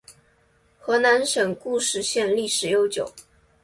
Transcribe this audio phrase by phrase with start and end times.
[0.79, 3.07] 河南省固始县历史悠久